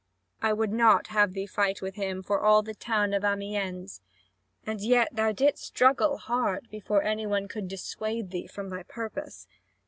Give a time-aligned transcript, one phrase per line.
[0.41, 4.01] I would not have thee fight with him for all the town of Amiens;
[4.65, 9.45] and yet thou didst struggle hard, before any one could dissuade thee from thy purpose.